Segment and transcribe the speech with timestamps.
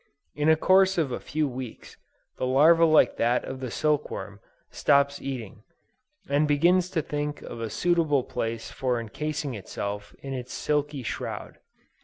[0.33, 1.95] In the course of a few weeks,
[2.39, 4.39] the larva like that of the silk worm,
[4.71, 5.61] stops eating,
[6.27, 11.59] and begins to think of a suitable place for encasing itself in its silky shroud.